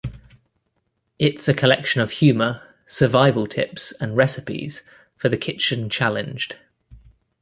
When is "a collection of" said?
1.47-2.09